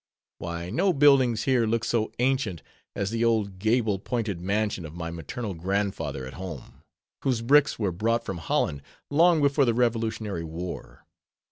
Why, 0.39 0.71
no 0.71 0.93
buildings 0.93 1.43
here 1.43 1.67
look 1.67 1.83
so 1.83 2.11
ancient 2.17 2.63
as 2.95 3.11
the 3.11 3.23
old 3.23 3.59
gable 3.59 3.99
pointed 3.99 4.41
mansion 4.41 4.83
of 4.83 4.95
my 4.95 5.11
maternal 5.11 5.53
grandfather 5.53 6.25
at 6.25 6.33
home, 6.33 6.81
whose 7.21 7.43
bricks 7.43 7.77
were 7.77 7.91
brought 7.91 8.23
from 8.25 8.39
Holland 8.39 8.81
long 9.11 9.43
before 9.43 9.63
the 9.65 9.75
revolutionary 9.75 10.43
war! 10.43 11.05